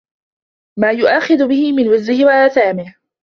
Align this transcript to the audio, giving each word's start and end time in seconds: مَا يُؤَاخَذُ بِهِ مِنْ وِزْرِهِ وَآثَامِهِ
مَا 0.79 0.91
يُؤَاخَذُ 0.91 1.47
بِهِ 1.47 1.71
مِنْ 1.73 1.87
وِزْرِهِ 1.87 2.25
وَآثَامِهِ 2.25 2.95